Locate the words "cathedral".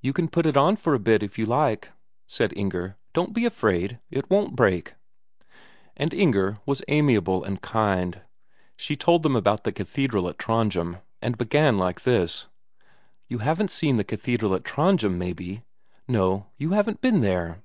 9.70-10.28, 14.02-14.56